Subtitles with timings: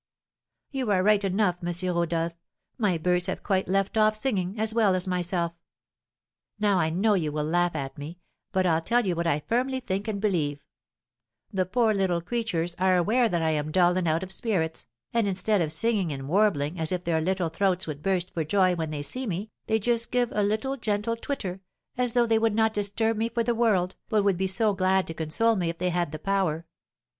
[0.71, 1.95] "You are right enough, M.
[1.95, 2.33] Rodolph,
[2.79, 5.53] my birds have quite left off singing, as well as myself.
[6.57, 8.17] Now I know you will laugh at me,
[8.51, 10.63] but I'll tell you what I firmly think and believe,
[11.53, 15.27] the poor little creatures are aware that I am dull and out of spirits, and
[15.27, 18.89] instead of singing and warbling as if their little throats would burst for joy when
[18.89, 21.61] they see me, they just give a little gentle twitter,
[21.95, 25.05] as though they would not disturb me for the world, but would be so glad
[25.05, 26.65] to console me if they had the power.